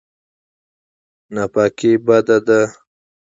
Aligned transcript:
ناپاکي 1.33 1.91
بده 2.05 2.37
ده. 2.47 2.61